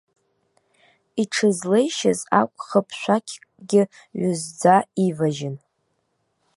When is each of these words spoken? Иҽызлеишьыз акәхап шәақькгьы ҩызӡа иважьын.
Иҽызлеишьыз 1.21 2.19
акәхап 2.39 2.87
шәақькгьы 2.99 3.83
ҩызӡа 4.19 4.75
иважьын. 5.07 5.55